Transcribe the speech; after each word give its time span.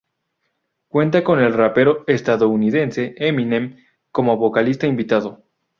Cuenta 0.87 1.23
con 1.23 1.39
el 1.43 1.53
rapero 1.53 2.03
estadounidense 2.07 3.13
Eminem, 3.19 3.77
como 4.11 4.35
vocalista 4.35 4.87
invitado. 4.87 5.43